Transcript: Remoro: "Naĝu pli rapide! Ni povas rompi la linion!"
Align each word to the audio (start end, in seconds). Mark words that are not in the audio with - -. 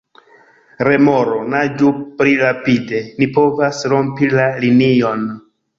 Remoro: 0.87 1.35
"Naĝu 1.55 1.91
pli 2.23 2.35
rapide! 2.41 3.05
Ni 3.21 3.31
povas 3.39 3.87
rompi 3.95 4.35
la 4.37 4.53
linion!" 4.67 5.29